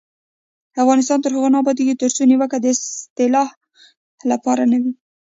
افغانستان 0.83 1.17
تر 1.23 1.31
هغو 1.35 1.49
نه 1.53 1.57
ابادیږي، 1.61 1.95
ترڅو 2.01 2.21
نیوکه 2.29 2.57
د 2.61 2.65
اصلاح 2.75 3.47
لپاره 4.31 4.63
نه 4.71 4.77
وي. 4.81 4.91